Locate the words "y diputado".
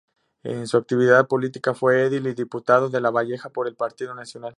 2.25-2.89